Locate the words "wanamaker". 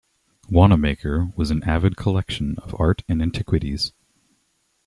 0.49-1.31